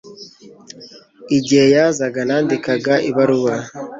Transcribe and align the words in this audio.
Igihe 1.37 1.65
yazaga, 1.75 2.19
nandikaga 2.27 2.93
ibaruwa. 3.09 3.55